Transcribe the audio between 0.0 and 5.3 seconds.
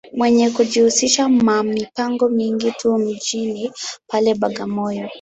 Mwenye kujihusisha ma mipango mingi tu mjini pale, Bagamoyo.